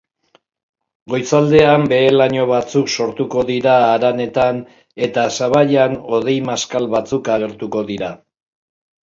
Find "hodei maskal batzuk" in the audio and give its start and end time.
6.15-7.31